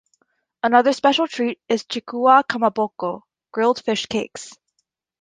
Another 0.63 0.93
special 0.93 1.27
treat 1.27 1.59
is 1.69 1.83
chikuwa 1.83 2.41
kamaboko, 2.47 3.21
grilled 3.51 3.83
fish 3.85 4.07
cakes. 4.07 4.57